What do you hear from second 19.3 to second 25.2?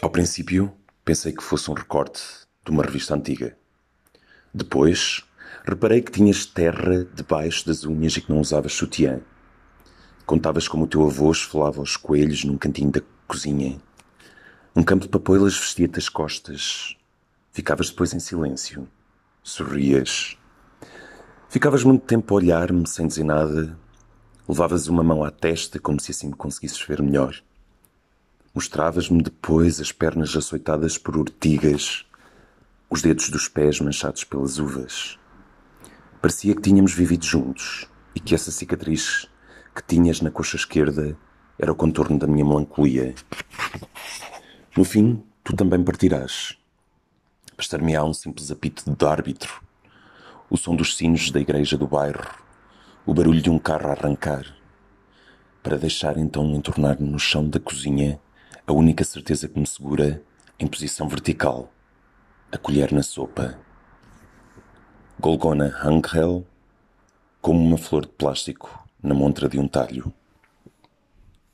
Sorrias. Ficavas muito tempo a olhar-me sem dizer nada. Levavas uma